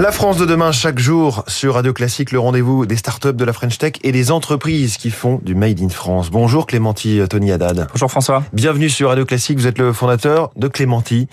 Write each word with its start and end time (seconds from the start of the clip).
La 0.00 0.12
France 0.12 0.38
de 0.38 0.46
demain, 0.46 0.72
chaque 0.72 0.98
jour 0.98 1.44
sur 1.46 1.74
Radio 1.74 1.92
Classique, 1.92 2.32
le 2.32 2.38
rendez-vous 2.38 2.86
des 2.86 2.96
startups 2.96 3.34
de 3.34 3.44
la 3.44 3.52
French 3.52 3.76
Tech 3.76 3.92
et 4.02 4.12
des 4.12 4.30
entreprises 4.30 4.96
qui 4.96 5.10
font 5.10 5.38
du 5.42 5.54
Made 5.54 5.78
in 5.82 5.90
France. 5.90 6.30
Bonjour 6.30 6.66
Clémenty 6.66 7.20
Tony 7.28 7.52
Haddad. 7.52 7.86
Bonjour 7.92 8.10
François. 8.10 8.42
Bienvenue 8.54 8.88
sur 8.88 9.10
Radio 9.10 9.26
Classique, 9.26 9.58
vous 9.58 9.66
êtes 9.66 9.78
le 9.78 9.92
fondateur 9.92 10.52
de 10.56 10.68
Clémenty. 10.68 11.28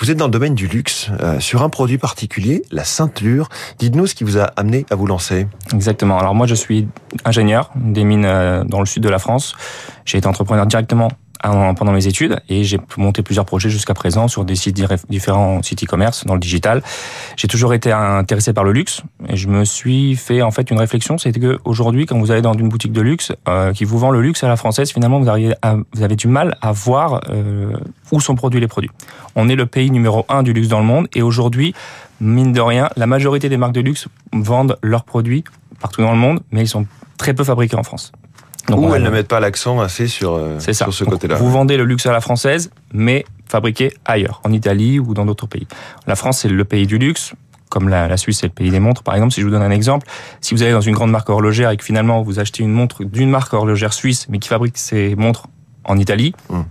Vous 0.00 0.10
êtes 0.10 0.16
dans 0.16 0.24
le 0.24 0.32
domaine 0.32 0.56
du 0.56 0.66
luxe, 0.66 1.10
euh, 1.20 1.38
sur 1.38 1.62
un 1.62 1.68
produit 1.68 1.96
particulier, 1.96 2.64
la 2.72 2.82
ceinture. 2.82 3.48
Dites-nous 3.78 4.08
ce 4.08 4.16
qui 4.16 4.24
vous 4.24 4.36
a 4.36 4.50
amené 4.56 4.84
à 4.90 4.96
vous 4.96 5.06
lancer. 5.06 5.46
Exactement. 5.72 6.18
Alors 6.18 6.34
moi, 6.34 6.48
je 6.48 6.56
suis 6.56 6.88
ingénieur 7.24 7.70
des 7.76 8.02
mines 8.02 8.24
euh, 8.24 8.64
dans 8.64 8.80
le 8.80 8.86
sud 8.86 9.04
de 9.04 9.08
la 9.08 9.20
France. 9.20 9.54
J'ai 10.04 10.18
été 10.18 10.26
entrepreneur 10.26 10.66
directement 10.66 11.12
pendant 11.42 11.92
mes 11.92 12.06
études 12.06 12.40
et 12.48 12.64
j'ai 12.64 12.78
monté 12.96 13.22
plusieurs 13.22 13.44
projets 13.44 13.70
jusqu'à 13.70 13.94
présent 13.94 14.28
sur 14.28 14.44
des 14.44 14.54
sites 14.54 14.80
différents 15.08 15.62
sites 15.62 15.84
e-commerce 15.84 16.24
dans 16.24 16.34
le 16.34 16.40
digital. 16.40 16.82
J'ai 17.36 17.48
toujours 17.48 17.74
été 17.74 17.92
intéressé 17.92 18.52
par 18.52 18.64
le 18.64 18.72
luxe 18.72 19.02
et 19.28 19.36
je 19.36 19.48
me 19.48 19.64
suis 19.64 20.16
fait 20.16 20.42
en 20.42 20.50
fait 20.50 20.70
une 20.70 20.78
réflexion, 20.78 21.18
c'est 21.18 21.32
que 21.32 21.58
aujourd'hui 21.64 22.06
quand 22.06 22.18
vous 22.18 22.30
allez 22.30 22.42
dans 22.42 22.54
une 22.54 22.68
boutique 22.68 22.92
de 22.92 23.00
luxe 23.00 23.32
euh, 23.48 23.72
qui 23.72 23.84
vous 23.84 23.98
vend 23.98 24.10
le 24.10 24.20
luxe 24.20 24.44
à 24.44 24.48
la 24.48 24.56
française, 24.56 24.92
finalement 24.92 25.20
vous, 25.20 25.28
arrivez 25.28 25.54
vous 25.92 26.02
avez 26.02 26.16
du 26.16 26.28
mal 26.28 26.56
à 26.62 26.72
voir 26.72 27.20
euh, 27.28 27.76
où 28.10 28.20
sont 28.20 28.34
produits 28.34 28.60
les 28.60 28.68
produits. 28.68 28.90
On 29.34 29.48
est 29.48 29.56
le 29.56 29.66
pays 29.66 29.90
numéro 29.90 30.24
un 30.28 30.42
du 30.42 30.52
luxe 30.52 30.68
dans 30.68 30.78
le 30.78 30.84
monde 30.84 31.08
et 31.14 31.22
aujourd'hui, 31.22 31.74
mine 32.20 32.52
de 32.52 32.60
rien, 32.60 32.88
la 32.96 33.06
majorité 33.06 33.48
des 33.48 33.56
marques 33.56 33.74
de 33.74 33.80
luxe 33.80 34.08
vendent 34.32 34.78
leurs 34.82 35.04
produits 35.04 35.44
partout 35.80 36.02
dans 36.02 36.12
le 36.12 36.18
monde, 36.18 36.40
mais 36.52 36.62
ils 36.62 36.68
sont 36.68 36.86
très 37.18 37.34
peu 37.34 37.44
fabriqués 37.44 37.76
en 37.76 37.82
France. 37.82 38.12
Donc, 38.68 38.88
Ou 38.88 38.94
elles 38.94 39.02
ne 39.02 39.10
mettent 39.10 39.28
pas 39.28 39.40
l'accent 39.40 39.80
assez 39.80 40.06
sur, 40.06 40.34
euh, 40.34 40.58
sur 40.60 40.94
ce 40.94 41.04
côté-là. 41.04 41.34
Vous 41.36 41.50
vendez 41.50 41.76
le 41.76 41.84
luxe 41.84 42.06
à 42.06 42.12
la 42.12 42.20
française, 42.20 42.70
mais 42.92 43.24
fabriqué 43.48 43.92
ailleurs, 44.04 44.40
en 44.44 44.52
Italie 44.52 44.98
ou 44.98 45.14
dans 45.14 45.26
d'autres 45.26 45.46
pays. 45.46 45.66
La 46.06 46.14
France, 46.14 46.40
c'est 46.40 46.48
le 46.48 46.64
pays 46.64 46.86
du 46.86 46.98
luxe, 46.98 47.34
comme 47.68 47.88
la, 47.88 48.06
la 48.06 48.16
Suisse, 48.16 48.38
c'est 48.40 48.46
le 48.46 48.52
pays 48.52 48.70
des 48.70 48.80
montres. 48.80 49.02
Par 49.02 49.14
exemple, 49.14 49.32
si 49.32 49.40
je 49.40 49.46
vous 49.46 49.52
donne 49.52 49.62
un 49.62 49.70
exemple, 49.70 50.06
si 50.40 50.54
vous 50.54 50.62
allez 50.62 50.72
dans 50.72 50.80
une 50.80 50.94
grande 50.94 51.10
marque 51.10 51.28
horlogère 51.28 51.70
et 51.70 51.76
que 51.76 51.84
finalement 51.84 52.22
vous 52.22 52.38
achetez 52.38 52.62
une 52.62 52.72
montre 52.72 53.02
d'une 53.04 53.30
marque 53.30 53.52
horlogère 53.52 53.92
suisse, 53.92 54.26
mais 54.28 54.38
qui 54.38 54.48
fabrique 54.48 54.78
ses 54.78 55.16
montres 55.16 55.48
en 55.84 55.98
Italie, 55.98 56.34
hmm. 56.48 56.62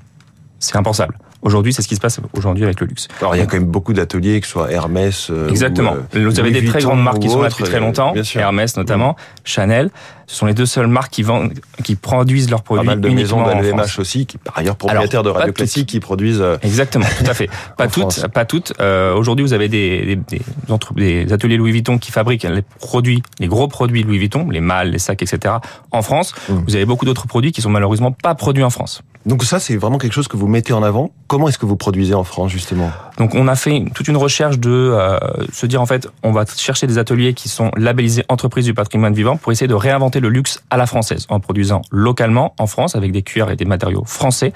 c'est 0.60 0.78
impensable. 0.78 1.18
Aujourd'hui, 1.42 1.74
c'est 1.74 1.82
ce 1.82 1.88
qui 1.88 1.96
se 1.96 2.00
passe 2.00 2.20
aujourd'hui 2.34 2.64
avec 2.64 2.80
le 2.80 2.88
luxe. 2.88 3.08
Alors, 3.20 3.36
il 3.36 3.40
y 3.40 3.42
a 3.42 3.46
quand 3.46 3.58
même 3.58 3.66
beaucoup 3.66 3.94
d'ateliers, 3.94 4.40
que 4.40 4.46
ce 4.46 4.54
soit 4.54 4.72
Hermès. 4.72 5.30
Euh, 5.30 5.50
Exactement. 5.50 5.96
Euh, 6.16 6.30
vous 6.30 6.40
avez 6.40 6.52
des 6.52 6.66
très 6.66 6.82
grandes 6.82 7.04
marques 7.04 7.20
qui 7.20 7.30
sont 7.30 7.42
là 7.42 7.50
depuis 7.50 7.64
très 7.64 7.80
longtemps. 7.80 8.14
Hermès 8.36 8.78
notamment, 8.78 9.12
mm. 9.12 9.16
Chanel. 9.44 9.90
Ce 10.32 10.38
sont 10.38 10.46
les 10.46 10.54
deux 10.54 10.66
seules 10.66 10.88
marques 10.88 11.12
qui 11.12 11.24
vendent, 11.24 11.52
qui 11.84 11.96
produisent 11.96 12.50
leurs 12.50 12.64
produits. 12.64 12.86
Pas 12.86 12.96
mal 12.96 13.02
de 13.02 13.10
maisons 13.10 13.44
d'LVMH 13.44 14.00
aussi, 14.00 14.26
qui 14.26 14.38
par 14.38 14.58
ailleurs 14.58 14.78
propriétaires 14.78 15.24
de 15.24 15.30
Radio 15.30 15.52
Classique, 15.52 15.90
qui 15.90 16.00
produisent. 16.00 16.40
Euh, 16.40 16.56
Exactement, 16.62 17.06
tout 17.18 17.30
à 17.30 17.34
fait. 17.34 17.50
pas 17.78 17.90
toutes, 17.90 18.28
pas 18.30 18.46
toutes. 18.46 18.72
Euh, 18.80 19.14
Aujourd'hui, 19.14 19.44
vous 19.44 19.52
avez 19.52 19.68
des, 19.68 20.16
des, 20.16 20.16
des, 20.16 21.26
des, 21.26 21.34
ateliers 21.34 21.58
Louis 21.58 21.74
Vuitton 21.74 21.98
qui 21.98 22.14
fabriquent 22.14 22.44
les 22.44 22.62
produits, 22.80 23.24
les 23.40 23.48
gros 23.48 23.68
produits 23.68 24.04
Louis 24.04 24.20
Vuitton, 24.20 24.50
les 24.50 24.62
malles, 24.62 24.92
les 24.92 25.00
sacs, 25.00 25.22
etc. 25.22 25.56
En 25.92 26.02
France, 26.02 26.34
mm. 26.48 26.54
vous 26.66 26.76
avez 26.78 26.86
beaucoup 26.86 27.04
d'autres 27.04 27.28
produits 27.28 27.52
qui 27.52 27.62
sont 27.62 27.70
malheureusement 27.70 28.14
pas 28.14 28.34
produits 28.34 28.64
en 28.64 28.70
France. 28.70 29.04
Donc 29.26 29.44
ça, 29.44 29.60
c'est 29.60 29.78
vraiment 29.78 29.98
quelque 29.98 30.14
chose 30.14 30.28
que 30.28 30.38
vous 30.38 30.48
mettez 30.48 30.74
en 30.74 30.82
avant. 30.82 31.12
Comment 31.28 31.48
est-ce 31.48 31.58
que 31.58 31.66
vous 31.66 31.76
produisez 31.76 32.14
en 32.14 32.24
France, 32.24 32.52
justement? 32.52 32.92
Donc 33.18 33.36
on 33.36 33.48
a 33.48 33.56
fait 33.56 33.86
toute 33.94 34.08
une 34.08 34.18
recherche 34.18 34.58
de 34.58 34.70
euh, 34.72 35.18
se 35.54 35.66
dire, 35.68 35.82
en 35.82 35.86
fait, 35.86 36.08
on 36.24 36.32
va 36.32 36.46
chercher 36.46 36.88
des 36.88 36.98
ateliers 36.98 37.34
qui 37.34 37.48
sont 37.48 37.72
labellisés 37.78 38.26
entreprises 38.30 38.66
du 38.66 38.74
patrimoine 38.74 39.14
vivant 39.14 39.38
pour 39.38 39.52
essayer 39.52 39.68
de 39.68 39.76
réinventer 39.76 40.20
le 40.20 40.30
luxe 40.30 40.64
à 40.72 40.78
la 40.78 40.88
française, 40.88 41.28
en 41.30 41.40
produisant 41.40 41.84
localement 41.92 42.56
en 42.58 42.66
France 42.66 42.96
avec 42.96 43.12
des 43.12 43.22
cuirs 43.22 43.52
et 43.52 43.56
des 43.56 43.66
matériaux 43.66 44.04
français, 44.06 44.54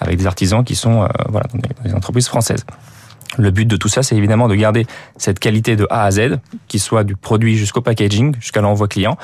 avec 0.00 0.18
des 0.18 0.26
artisans 0.26 0.64
qui 0.64 0.76
sont 0.76 1.02
euh, 1.02 1.08
voilà, 1.28 1.46
des 1.84 1.94
entreprises 1.94 2.28
françaises. 2.28 2.64
Le 3.38 3.50
but 3.50 3.66
de 3.66 3.76
tout 3.76 3.88
ça, 3.88 4.02
c'est 4.02 4.16
évidemment 4.16 4.48
de 4.48 4.54
garder 4.54 4.86
cette 5.16 5.38
qualité 5.38 5.76
de 5.76 5.86
A 5.90 6.04
à 6.04 6.10
Z, 6.10 6.38
qui 6.68 6.78
soit 6.78 7.04
du 7.04 7.16
produit 7.16 7.56
jusqu'au 7.56 7.80
packaging, 7.80 8.34
jusqu'à 8.40 8.60
l'envoi 8.60 8.88
client, 8.88 9.16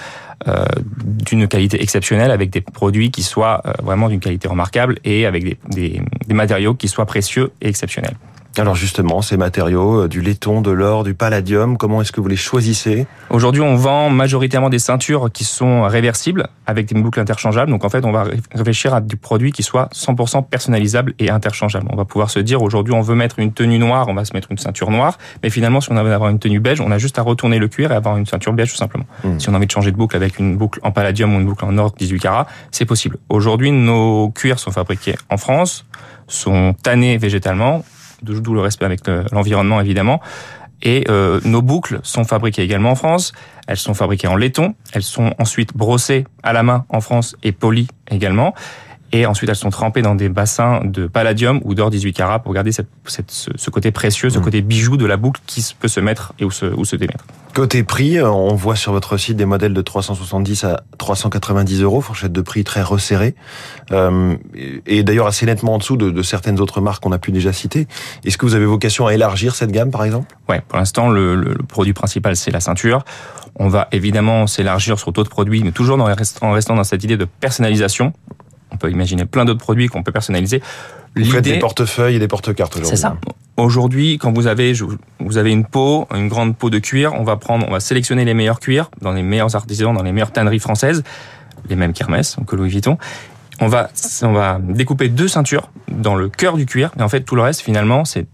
euh, 0.48 0.64
d'une 0.94 1.48
qualité 1.48 1.82
exceptionnelle, 1.82 2.30
avec 2.30 2.50
des 2.50 2.60
produits 2.60 3.10
qui 3.10 3.22
soient 3.22 3.62
euh, 3.66 3.72
vraiment 3.82 4.08
d'une 4.08 4.20
qualité 4.20 4.48
remarquable 4.48 4.98
et 5.04 5.26
avec 5.26 5.58
des, 5.70 6.02
matériaux 6.28 6.74
qui 6.74 6.88
soient 6.88 7.06
précieux 7.06 7.52
et 7.60 7.68
exceptionnels. 7.68 8.16
Alors 8.58 8.74
justement, 8.74 9.22
ces 9.22 9.38
matériaux, 9.38 10.02
euh, 10.02 10.08
du 10.08 10.20
laiton, 10.20 10.60
de 10.60 10.70
l'or, 10.70 11.04
du 11.04 11.14
palladium, 11.14 11.78
comment 11.78 12.02
est-ce 12.02 12.12
que 12.12 12.20
vous 12.20 12.28
les 12.28 12.36
choisissez? 12.36 13.06
Aujourd'hui, 13.30 13.62
on 13.62 13.76
vend 13.76 14.10
majoritairement 14.10 14.68
des 14.68 14.78
ceintures 14.78 15.30
qui 15.32 15.44
sont 15.44 15.84
réversibles 15.84 16.48
avec 16.66 16.86
des 16.86 17.00
boucles 17.00 17.20
interchangeables. 17.20 17.70
Donc 17.70 17.84
en 17.84 17.88
fait, 17.88 18.04
on 18.04 18.12
va 18.12 18.26
réfléchir 18.54 18.92
à 18.92 19.00
du 19.00 19.16
produit 19.16 19.52
qui 19.52 19.62
soit 19.62 19.88
100% 19.94 20.46
personnalisable 20.46 21.14
et 21.18 21.30
interchangeable. 21.30 21.86
On 21.90 21.96
va 21.96 22.04
pouvoir 22.04 22.28
se 22.28 22.40
dire 22.40 22.62
aujourd'hui, 22.62 22.92
on 22.92 23.00
veut 23.00 23.14
mettre 23.14 23.38
une 23.38 23.54
tenue 23.54 23.78
noire, 23.78 24.08
on 24.08 24.14
va 24.14 24.26
se 24.26 24.34
mettre 24.34 24.48
une 24.50 24.58
ceinture 24.58 24.90
noire. 24.90 25.16
Mais 25.42 25.48
finalement, 25.48 25.80
si 25.80 25.90
on 25.90 25.96
a 25.96 26.00
envie 26.00 26.10
d'avoir 26.10 26.28
une 26.28 26.38
tenue 26.38 26.60
beige, 26.60 26.82
on 26.82 26.90
a 26.90 26.98
juste 26.98 27.18
à 27.18 27.22
retourner 27.22 27.58
le 27.58 27.68
cuir 27.68 27.90
et 27.90 27.94
avoir 27.94 28.18
une 28.18 28.26
ceinture 28.26 28.52
beige 28.52 28.70
tout 28.70 28.76
simplement. 28.76 29.06
Hmm. 29.24 29.38
Si 29.38 29.48
on 29.48 29.54
a 29.54 29.56
envie 29.56 29.66
de 29.66 29.72
changer 29.72 29.92
de 29.92 29.96
boucle 29.96 30.14
avec 30.14 30.38
une 30.38 30.58
boucle 30.58 30.78
en 30.82 30.90
palladium 30.90 31.34
ou 31.34 31.40
une 31.40 31.46
boucle 31.46 31.64
en 31.64 31.78
or 31.78 31.92
18 31.98 32.20
carats, 32.20 32.46
c'est 32.70 32.84
possible. 32.84 33.16
Aujourd'hui, 33.30 33.72
nos 33.72 34.28
cuirs 34.28 34.58
sont 34.58 34.72
fabriqués 34.72 35.14
en 35.30 35.38
France, 35.38 35.86
sont 36.28 36.74
tannés 36.82 37.16
végétalement 37.16 37.82
d'où 38.22 38.54
le 38.54 38.60
respect 38.60 38.84
avec 38.84 39.00
l'environnement 39.32 39.80
évidemment. 39.80 40.20
Et 40.82 41.04
euh, 41.08 41.40
nos 41.44 41.62
boucles 41.62 42.00
sont 42.02 42.24
fabriquées 42.24 42.62
également 42.62 42.90
en 42.90 42.94
France. 42.96 43.32
Elles 43.68 43.76
sont 43.76 43.94
fabriquées 43.94 44.26
en 44.26 44.36
laiton. 44.36 44.74
Elles 44.92 45.04
sont 45.04 45.32
ensuite 45.38 45.76
brossées 45.76 46.26
à 46.42 46.52
la 46.52 46.62
main 46.62 46.84
en 46.88 47.00
France 47.00 47.36
et 47.42 47.52
polies 47.52 47.88
également. 48.10 48.54
Et 49.12 49.26
ensuite, 49.26 49.50
elles 49.50 49.56
sont 49.56 49.70
trempées 49.70 50.00
dans 50.00 50.14
des 50.14 50.30
bassins 50.30 50.80
de 50.84 51.06
palladium 51.06 51.60
ou 51.64 51.74
d'or 51.74 51.90
18 51.90 52.12
carats 52.14 52.38
pour 52.38 52.54
garder 52.54 52.72
cette, 52.72 52.88
cette, 53.06 53.30
ce 53.30 53.70
côté 53.70 53.90
précieux, 53.90 54.30
ce 54.30 54.38
mmh. 54.38 54.42
côté 54.42 54.62
bijou 54.62 54.96
de 54.96 55.04
la 55.04 55.18
boucle 55.18 55.40
qui 55.46 55.64
peut 55.78 55.88
se 55.88 56.00
mettre 56.00 56.32
et 56.38 56.44
où 56.44 56.50
se, 56.50 56.66
se 56.82 56.96
démettre. 56.96 57.24
Côté 57.54 57.82
prix, 57.82 58.16
euh, 58.16 58.30
on 58.30 58.54
voit 58.54 58.76
sur 58.76 58.92
votre 58.92 59.18
site 59.18 59.36
des 59.36 59.44
modèles 59.44 59.74
de 59.74 59.82
370 59.82 60.64
à 60.64 60.84
390 60.96 61.82
euros, 61.82 62.00
fourchette 62.00 62.32
de 62.32 62.40
prix 62.40 62.64
très 62.64 62.80
resserrée, 62.80 63.34
euh, 63.90 64.34
et 64.86 65.02
d'ailleurs 65.02 65.26
assez 65.26 65.44
nettement 65.44 65.74
en 65.74 65.78
dessous 65.78 65.98
de, 65.98 66.10
de 66.10 66.22
certaines 66.22 66.60
autres 66.60 66.80
marques 66.80 67.02
qu'on 67.02 67.12
a 67.12 67.18
pu 67.18 67.30
déjà 67.30 67.52
citer. 67.52 67.86
Est-ce 68.24 68.38
que 68.38 68.46
vous 68.46 68.54
avez 68.54 68.64
vocation 68.64 69.06
à 69.06 69.12
élargir 69.12 69.54
cette 69.54 69.70
gamme, 69.70 69.90
par 69.90 70.04
exemple? 70.04 70.34
Ouais, 70.48 70.62
pour 70.66 70.78
l'instant, 70.78 71.10
le, 71.10 71.34
le, 71.34 71.54
produit 71.68 71.92
principal 71.92 72.36
c'est 72.36 72.50
la 72.50 72.60
ceinture. 72.60 73.04
On 73.56 73.68
va 73.68 73.88
évidemment 73.92 74.46
s'élargir 74.46 74.98
sur 74.98 75.12
d'autres 75.12 75.28
produits, 75.28 75.62
mais 75.62 75.72
toujours 75.72 76.00
en 76.00 76.52
restant 76.52 76.74
dans 76.74 76.84
cette 76.84 77.04
idée 77.04 77.18
de 77.18 77.26
personnalisation. 77.26 78.14
On 78.82 78.86
peut 78.86 78.92
imaginer 78.92 79.26
plein 79.26 79.44
d'autres 79.44 79.60
produits 79.60 79.86
qu'on 79.86 80.02
peut 80.02 80.12
personnaliser. 80.12 80.60
Vous 81.14 81.24
faites 81.24 81.44
des 81.44 81.58
portefeuilles 81.58 82.16
et 82.16 82.18
des 82.18 82.28
porte-cartes 82.28 82.74
aujourd'hui. 82.74 82.96
C'est 82.96 83.02
ça. 83.02 83.16
Aujourd'hui, 83.56 84.18
quand 84.18 84.32
vous 84.32 84.46
avez 84.46 84.72
vous 85.20 85.38
avez 85.38 85.52
une 85.52 85.64
peau, 85.64 86.08
une 86.12 86.28
grande 86.28 86.56
peau 86.56 86.70
de 86.70 86.78
cuir, 86.78 87.12
on 87.14 87.22
va 87.22 87.36
prendre, 87.36 87.66
on 87.68 87.70
va 87.70 87.80
sélectionner 87.80 88.24
les 88.24 88.34
meilleurs 88.34 88.60
cuirs 88.60 88.90
dans 89.00 89.12
les 89.12 89.22
meilleurs 89.22 89.54
artisans, 89.54 89.94
dans 89.94 90.02
les 90.02 90.10
meilleures 90.10 90.32
tanneries 90.32 90.58
françaises, 90.58 91.04
les 91.68 91.76
mêmes 91.76 91.92
qu'Hermès, 91.92 92.36
que 92.46 92.56
Louis 92.56 92.70
Vuitton. 92.70 92.98
On 93.60 93.68
va 93.68 93.90
on 94.22 94.32
va 94.32 94.58
découper 94.60 95.08
deux 95.08 95.28
ceintures 95.28 95.70
dans 95.88 96.16
le 96.16 96.28
cœur 96.28 96.56
du 96.56 96.66
cuir, 96.66 96.90
et 96.98 97.02
en 97.02 97.08
fait 97.08 97.20
tout 97.20 97.36
le 97.36 97.42
reste 97.42 97.60
finalement 97.60 98.04
c'est 98.04 98.26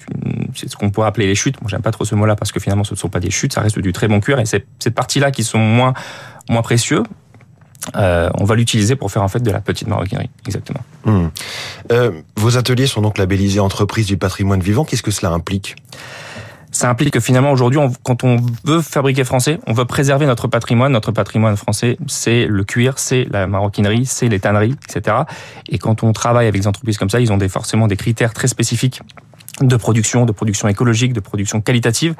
c'est 0.55 0.71
ce 0.71 0.77
qu'on 0.77 0.91
pourrait 0.91 1.09
appeler 1.09 1.27
les 1.27 1.35
chutes. 1.35 1.61
Moi 1.61 1.69
j'aime 1.69 1.83
pas 1.83 1.91
trop 1.91 2.05
ce 2.05 2.15
mot-là 2.15 2.37
parce 2.37 2.53
que 2.53 2.61
finalement 2.61 2.85
ce 2.85 2.95
ne 2.95 2.99
sont 2.99 3.11
pas 3.11 3.21
des 3.21 3.31
chutes, 3.31 3.53
ça 3.53 3.61
reste 3.61 3.79
du 3.81 3.93
très 3.93 4.09
bon 4.09 4.21
cuir 4.21 4.39
et 4.39 4.47
c'est 4.47 4.65
cette 4.79 4.95
partie-là 4.95 5.31
qui 5.31 5.45
sont 5.45 5.59
moins 5.59 5.93
moins 6.49 6.63
précieux 6.63 7.03
euh, 7.97 8.29
on 8.35 8.45
va 8.45 8.55
l'utiliser 8.55 8.97
pour 8.97 9.11
faire 9.11 9.23
en 9.23 9.29
fait 9.29 9.41
de 9.41 9.51
la 9.51 9.61
petite 9.61 9.89
maroquinerie, 9.89 10.31
exactement. 10.47 10.81
Hmm. 11.05 11.29
Euh, 11.93 12.11
vos 12.37 12.57
ateliers 12.57 12.87
sont 12.87 13.01
donc 13.01 13.19
labellisés 13.19 13.61
entreprises 13.61 14.07
du 14.07 14.17
patrimoine 14.17 14.61
vivant. 14.61 14.85
Qu'est-ce 14.85 15.03
que 15.03 15.11
cela 15.11 15.33
implique? 15.33 15.77
Ça 16.71 16.91
implique 16.91 17.15
que 17.15 17.21
finalement 17.21 17.51
aujourd'hui, 17.51 17.81
quand 18.03 18.25
on 18.25 18.37
veut 18.65 18.83
fabriquer 18.83 19.25
français, 19.25 19.59
on 19.67 19.73
veut 19.73 19.87
préserver 19.87 20.27
notre 20.27 20.49
patrimoine. 20.49 20.93
Notre 20.93 21.13
patrimoine 21.13 21.57
français, 21.57 21.97
c'est 22.07 22.47
le 22.47 22.63
cuir, 22.63 22.99
c'est 22.99 23.27
la 23.31 23.47
maroquinerie, 23.47 24.05
c'est 24.05 24.29
les 24.29 24.39
tanneries, 24.39 24.77
etc. 24.89 25.17
Et 25.71 25.79
quand 25.79 26.03
on 26.03 26.13
travaille 26.13 26.47
avec 26.47 26.61
des 26.61 26.67
entreprises 26.67 26.99
comme 26.99 27.09
ça, 27.09 27.21
ils 27.21 27.33
ont 27.33 27.39
des, 27.39 27.49
forcément 27.49 27.87
des 27.87 27.97
critères 27.97 28.35
très 28.35 28.49
spécifiques 28.49 29.01
de 29.61 29.77
production, 29.77 30.25
de 30.25 30.33
production 30.33 30.69
écologique, 30.69 31.13
de 31.13 31.21
production 31.21 31.61
qualitative, 31.61 32.15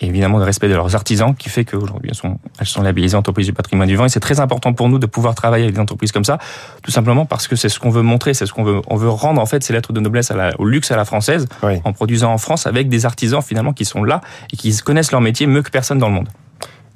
et 0.00 0.06
évidemment 0.06 0.38
de 0.38 0.44
respect 0.44 0.68
de 0.68 0.74
leurs 0.74 0.94
artisans, 0.94 1.34
qui 1.34 1.48
fait 1.48 1.64
qu'aujourd'hui 1.64 2.10
elles 2.10 2.16
sont, 2.16 2.38
elles 2.60 2.66
sont 2.66 2.82
labellisées 2.82 3.16
entreprises 3.16 3.46
du 3.46 3.52
patrimoine 3.52 3.88
vivant. 3.88 4.04
Et 4.04 4.08
c'est 4.08 4.20
très 4.20 4.38
important 4.38 4.72
pour 4.72 4.88
nous 4.88 4.98
de 4.98 5.06
pouvoir 5.06 5.34
travailler 5.34 5.64
avec 5.64 5.74
des 5.74 5.80
entreprises 5.80 6.12
comme 6.12 6.24
ça, 6.24 6.38
tout 6.82 6.90
simplement 6.90 7.26
parce 7.26 7.48
que 7.48 7.56
c'est 7.56 7.68
ce 7.68 7.80
qu'on 7.80 7.90
veut 7.90 8.02
montrer, 8.02 8.34
c'est 8.34 8.46
ce 8.46 8.52
qu'on 8.52 8.64
veut, 8.64 8.80
on 8.86 8.96
veut 8.96 9.08
rendre 9.08 9.40
en 9.40 9.46
fait 9.46 9.62
ces 9.64 9.72
lettres 9.72 9.92
de 9.92 10.00
noblesse 10.00 10.30
à 10.30 10.36
la, 10.36 10.60
au 10.60 10.64
luxe 10.64 10.90
à 10.90 10.96
la 10.96 11.04
française, 11.04 11.46
en 11.62 11.92
produisant 11.92 12.32
en 12.32 12.38
France 12.38 12.66
avec 12.66 12.88
des 12.88 13.06
artisans 13.06 13.42
finalement 13.42 13.72
qui 13.72 13.84
sont 13.84 14.04
là 14.04 14.20
et 14.52 14.56
qui 14.56 14.76
connaissent 14.78 15.12
leur 15.12 15.20
métier 15.20 15.46
mieux 15.46 15.62
que 15.62 15.70
personne 15.70 15.98
dans 15.98 16.08
le 16.08 16.14
monde. 16.14 16.28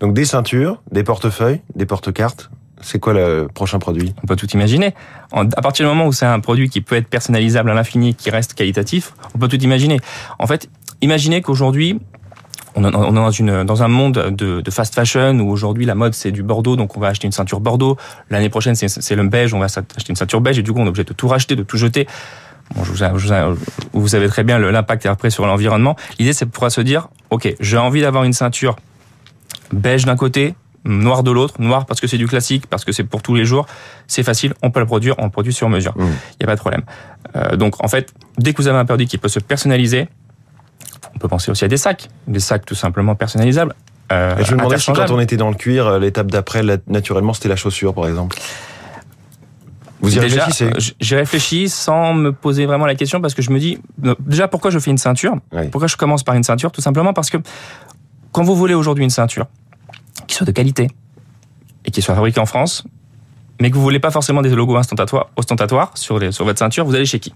Donc 0.01 0.15
des 0.15 0.25
ceintures, 0.25 0.83
des 0.91 1.05
portefeuilles, 1.05 1.61
des 1.75 1.87
porte-cartes, 1.87 2.51
c'est 2.83 2.99
quoi 2.99 3.15
le 3.15 3.49
prochain 3.53 3.79
produit? 3.79 4.15
On 4.23 4.27
peut 4.27 4.37
tout 4.37 4.51
imaginer. 4.51 4.95
À 5.33 5.63
partir 5.63 5.87
du 5.87 5.89
moment 5.89 6.07
où 6.07 6.13
c'est 6.13 6.27
un 6.27 6.41
produit 6.41 6.69
qui 6.69 6.81
peut 6.81 6.97
être 6.97 7.09
personnalisable 7.09 7.71
à 7.71 7.75
l'infini, 7.75 8.15
qui 8.15 8.31
reste 8.31 8.55
qualitatif, 8.55 9.15
on 9.35 9.39
peut 9.39 9.49
tout 9.49 9.61
imaginer. 9.63 9.99
En 10.39 10.47
fait, 10.47 10.69
imaginez 11.01 11.41
qu'aujourd'hui, 11.43 12.01
on 12.75 12.85
est 12.85 12.91
dans, 12.91 13.65
dans 13.65 13.83
un 13.83 13.89
monde 13.89 14.35
de, 14.37 14.71
fast 14.71 14.95
fashion 14.95 15.39
où 15.41 15.51
aujourd'hui 15.51 15.85
la 15.85 15.95
mode 15.95 16.15
c'est 16.15 16.33
du 16.33 16.43
Bordeaux, 16.43 16.77
donc 16.77 16.97
on 16.97 17.01
va 17.01 17.09
acheter 17.09 17.27
une 17.27 17.33
ceinture 17.33 17.61
Bordeaux. 17.61 17.97
L'année 18.31 18.49
prochaine 18.49 18.75
c'est 18.75 19.15
le 19.15 19.29
beige, 19.29 19.53
on 19.55 19.59
va 19.59 19.67
acheter 19.67 20.09
une 20.09 20.17
ceinture 20.17 20.41
beige 20.41 20.59
et 20.59 20.63
du 20.63 20.73
coup 20.73 20.81
on 20.81 20.85
est 20.87 20.89
obligé 20.89 21.05
de 21.05 21.13
tout 21.13 21.29
racheter, 21.29 21.57
de 21.57 21.63
tout 21.63 21.77
jeter. 21.77 22.07
Bon, 22.75 22.85
je 22.85 22.93
vous, 22.93 24.01
vous, 24.01 24.09
savez 24.09 24.29
très 24.29 24.45
bien 24.45 24.59
l'impact 24.59 25.05
après 25.05 25.29
sur 25.29 25.47
l'environnement. 25.47 25.97
L'idée 26.19 26.33
c'est 26.33 26.47
de 26.47 26.51
pouvoir 26.51 26.73
se 26.73 26.81
dire, 26.81 27.09
ok, 27.31 27.55
j'ai 27.61 27.77
envie 27.77 28.01
d'avoir 28.01 28.25
une 28.25 28.33
ceinture 28.33 28.77
beige 29.73 30.05
d'un 30.05 30.17
côté, 30.17 30.55
noir 30.85 31.23
de 31.23 31.31
l'autre, 31.31 31.55
noir 31.61 31.87
parce 31.87 32.01
que 32.01 32.07
c'est 32.07 32.19
du 32.19 32.27
classique, 32.27 32.67
parce 32.67 32.85
que 32.85 32.93
c'est 32.93 33.05
pour 33.05 33.23
tous 33.23 33.35
les 33.35 33.45
jours, 33.45 33.67
c'est 34.09 34.23
facile, 34.23 34.55
on 34.63 34.71
peut 34.71 34.81
le 34.81 34.87
produire, 34.87 35.15
on 35.19 35.25
le 35.25 35.31
produit 35.31 35.53
sur 35.53 35.69
mesure. 35.69 35.95
Il 35.97 36.03
Mmh. 36.05 36.09
n'y 36.41 36.45
a 36.45 36.47
pas 36.47 36.55
de 36.57 36.61
problème. 36.61 36.83
Euh, 37.37 37.57
donc 37.57 37.83
en 37.85 37.89
fait, 37.89 38.13
dès 38.39 38.53
que 38.53 38.61
vous 38.61 38.69
avez 38.69 38.79
un 38.79 38.85
produit 38.85 39.07
qui 39.07 39.19
peut 39.19 39.29
se 39.29 39.39
personnaliser, 39.41 40.09
on 41.15 41.19
peut 41.19 41.29
penser 41.29 41.51
aussi 41.51 41.65
à 41.65 41.69
des 41.69 41.77
sacs, 41.77 42.09
des 42.27 42.41
sacs 42.41 42.65
tout 42.67 42.75
simplement 42.75 43.15
personnalisables. 43.15 43.75
euh, 44.13 44.37
Et 44.39 44.45
je 44.45 44.53
me 44.53 44.59
demandais 44.59 44.79
si 44.79 44.93
quand 44.93 45.11
on 45.11 45.21
était 45.21 45.37
dans 45.37 45.51
le 45.51 45.55
cuir, 45.57 45.87
euh, 45.87 45.99
l'étape 46.01 46.31
d'après, 46.31 46.63
naturellement, 46.89 47.33
c'était 47.33 47.49
la 47.49 47.57
chaussure, 47.57 47.95
par 47.95 48.07
exemple. 48.09 48.37
Vous 50.01 50.17
y 50.17 50.19
déjà, 50.21 50.47
réfléchissez? 50.47 50.95
J'ai 51.01 51.15
réfléchi 51.17 51.69
sans 51.69 52.13
me 52.13 52.33
poser 52.33 52.67
vraiment 52.67 52.87
la 52.87 52.97
question 52.97 53.21
parce 53.21 53.35
que 53.35 53.43
je 53.43 53.53
me 53.53 53.61
dis, 53.61 53.79
déjà 54.19 54.49
pourquoi 54.49 54.73
je 54.73 54.81
fais 54.81 54.91
une 54.91 54.99
ceinture? 54.99 55.37
Oui. 55.53 55.69
Pourquoi 55.69 55.87
je 55.87 55.97
commence 55.97 56.25
par 56.25 56.35
une 56.35 56.43
ceinture? 56.43 56.73
Tout 56.73 56.81
simplement 56.81 57.13
parce 57.13 57.31
que 57.31 57.37
quand 58.33 58.43
vous 58.43 58.57
voulez 58.57 58.75
aujourd'hui 58.75 59.05
une 59.05 59.11
ceinture 59.11 59.47
soit 60.43 60.53
de 60.53 60.57
qualité 60.57 60.89
et 61.85 61.91
qui 61.91 62.03
soit 62.03 62.15
fabriquée 62.15 62.41
en 62.41 62.47
France, 62.47 62.85
mais 63.61 63.71
que 63.71 63.77
vous 63.77 63.83
voulez 63.83 64.01
pas 64.01 64.11
forcément 64.11 64.43
des 64.43 64.51
logos 64.51 64.77
ostentatoires, 64.77 65.29
ostentatoires 65.37 65.93
sur, 65.97 66.19
les- 66.19 66.33
sur 66.33 66.45
votre 66.45 66.59
ceinture, 66.59 66.85
vous 66.85 66.95
allez 66.95 67.07
chez 67.07 67.21
qui? 67.21 67.33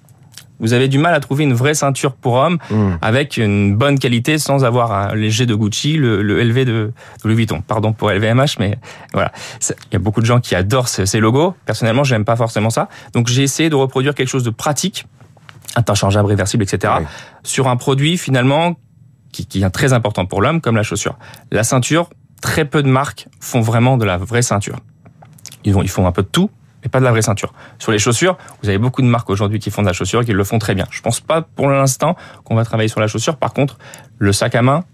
Vous 0.58 0.72
avez 0.72 0.88
du 0.88 0.96
mal 0.98 1.12
à 1.14 1.20
trouver 1.20 1.44
une 1.44 1.52
vraie 1.52 1.74
ceinture 1.74 2.14
pour 2.14 2.34
homme 2.34 2.56
Mmh. 2.70 2.92
avec 3.02 3.36
une 3.36 3.76
bonne 3.76 3.98
qualité 3.98 4.38
sans 4.38 4.64
avoir 4.64 4.90
un 4.92 5.14
léger 5.14 5.44
de 5.44 5.54
Gucci, 5.54 5.98
le, 5.98 6.22
le 6.22 6.42
LV 6.42 6.54
de, 6.64 6.64
de 6.64 6.92
Louis 7.24 7.34
Vuitton. 7.34 7.60
Pardon 7.60 7.92
pour 7.92 8.10
LVMH, 8.10 8.56
mais 8.58 8.78
voilà. 9.12 9.32
Il 9.70 9.92
y 9.92 9.96
a 9.96 9.98
beaucoup 9.98 10.22
de 10.22 10.26
gens 10.26 10.40
qui 10.40 10.54
adorent 10.54 10.88
ce- 10.88 11.04
ces 11.04 11.20
logos. 11.20 11.54
Personnellement, 11.66 12.04
j'aime 12.04 12.24
pas 12.24 12.36
forcément 12.36 12.70
ça. 12.70 12.88
Donc 13.12 13.28
j'ai 13.28 13.42
essayé 13.42 13.68
de 13.68 13.74
reproduire 13.74 14.14
quelque 14.14 14.28
chose 14.30 14.44
de 14.44 14.50
pratique, 14.50 15.04
interchangeable, 15.76 16.26
réversible, 16.28 16.62
etc. 16.62 16.94
Oui. 17.00 17.04
sur 17.42 17.68
un 17.68 17.76
produit 17.76 18.16
finalement 18.16 18.76
qui, 19.32 19.44
qui 19.44 19.62
est 19.62 19.70
très 19.70 19.92
important 19.92 20.24
pour 20.24 20.40
l'homme, 20.40 20.62
comme 20.62 20.76
la 20.76 20.82
chaussure. 20.82 21.18
La 21.52 21.64
ceinture, 21.64 22.08
très 22.40 22.64
peu 22.64 22.82
de 22.82 22.88
marques 22.88 23.28
font 23.40 23.60
vraiment 23.60 23.96
de 23.96 24.04
la 24.04 24.16
vraie 24.18 24.42
ceinture. 24.42 24.78
Ils, 25.64 25.72
vont, 25.72 25.82
ils 25.82 25.88
font 25.88 26.06
un 26.06 26.12
peu 26.12 26.22
de 26.22 26.28
tout, 26.28 26.50
mais 26.82 26.88
pas 26.88 27.00
de 27.00 27.04
la 27.04 27.10
vraie 27.10 27.22
ceinture. 27.22 27.52
Sur 27.78 27.92
les 27.92 27.98
chaussures, 27.98 28.36
vous 28.62 28.68
avez 28.68 28.78
beaucoup 28.78 29.02
de 29.02 29.06
marques 29.06 29.30
aujourd'hui 29.30 29.58
qui 29.58 29.70
font 29.70 29.82
de 29.82 29.86
la 29.86 29.92
chaussure 29.92 30.22
et 30.22 30.24
qui 30.24 30.32
le 30.32 30.44
font 30.44 30.58
très 30.58 30.74
bien. 30.74 30.86
Je 30.90 31.00
pense 31.00 31.20
pas 31.20 31.42
pour 31.42 31.68
l'instant 31.68 32.16
qu'on 32.44 32.54
va 32.54 32.64
travailler 32.64 32.88
sur 32.88 33.00
la 33.00 33.08
chaussure. 33.08 33.36
Par 33.36 33.52
contre, 33.52 33.78
le 34.18 34.32
sac 34.32 34.54
à 34.54 34.62
main, 34.62 34.84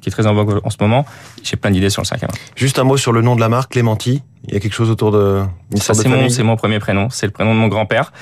qui 0.00 0.08
est 0.08 0.12
très 0.12 0.26
en 0.26 0.34
vogue 0.34 0.60
en 0.64 0.70
ce 0.70 0.76
moment, 0.80 1.04
j'ai 1.42 1.56
plein 1.56 1.70
d'idées 1.70 1.90
sur 1.90 2.02
le 2.02 2.06
sac 2.06 2.22
à 2.22 2.26
main. 2.26 2.34
Juste 2.56 2.78
un 2.78 2.84
mot 2.84 2.96
sur 2.96 3.12
le 3.12 3.22
nom 3.22 3.36
de 3.36 3.40
la 3.40 3.48
marque, 3.48 3.72
Clémenti. 3.72 4.22
Il 4.46 4.54
y 4.54 4.56
a 4.56 4.60
quelque 4.60 4.74
chose 4.74 4.90
autour 4.90 5.10
de 5.10 5.42
Ça, 5.76 5.94
c'est 5.94 6.42
mon, 6.42 6.56
premier 6.56 6.78
prénom. 6.78 7.10
C'est 7.10 7.26
le 7.26 7.32
prénom 7.32 7.54
de 7.54 7.58
mon 7.60 7.68
grand-père. 7.68 8.12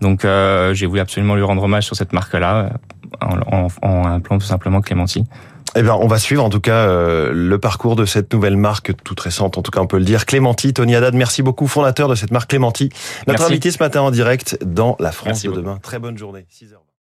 Donc, 0.00 0.24
euh, 0.24 0.74
j'ai 0.74 0.86
voulu 0.86 1.00
absolument 1.00 1.34
lui 1.34 1.42
rendre 1.42 1.62
hommage 1.62 1.84
sur 1.84 1.96
cette 1.96 2.12
marque-là, 2.12 2.70
en, 3.20 3.38
en, 3.52 3.68
en 3.82 4.04
appelant 4.06 4.38
tout 4.38 4.46
simplement 4.46 4.80
Clémenti. 4.80 5.24
Eh 5.76 5.82
bien, 5.82 5.94
on 5.94 6.06
va 6.06 6.18
suivre 6.18 6.44
en 6.44 6.50
tout 6.50 6.60
cas 6.60 6.86
euh, 6.86 7.32
le 7.34 7.58
parcours 7.58 7.96
de 7.96 8.04
cette 8.04 8.32
nouvelle 8.32 8.56
marque 8.56 8.92
toute 9.02 9.18
récente, 9.18 9.58
en 9.58 9.62
tout 9.62 9.72
cas 9.72 9.80
on 9.80 9.86
peut 9.88 9.98
le 9.98 10.04
dire. 10.04 10.24
Clémenti, 10.24 10.72
Tony 10.72 10.94
Haddad, 10.94 11.14
merci 11.14 11.42
beaucoup, 11.42 11.66
fondateur 11.66 12.08
de 12.08 12.14
cette 12.14 12.30
marque 12.30 12.50
Clémenti. 12.50 12.90
Notre 13.26 13.40
Merci. 13.40 13.44
invité 13.52 13.70
ce 13.72 13.78
matin 13.82 14.02
en 14.02 14.10
direct 14.12 14.56
dans 14.64 14.96
La 15.00 15.10
France 15.10 15.26
Merci 15.26 15.46
de 15.46 15.48
beaucoup. 15.50 15.62
demain. 15.62 15.78
Très 15.82 15.98
bonne 15.98 16.16
journée. 16.16 16.46
6 16.48 16.72
heures. 16.74 16.83